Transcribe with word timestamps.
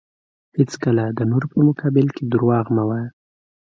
هیڅکله 0.57 1.03
د 1.17 1.19
نورو 1.31 1.47
په 1.53 1.57
مقابل 1.67 2.07
کې 2.15 2.23
دروغ 2.31 2.65
مه 2.75 2.83
وایه. 2.89 3.09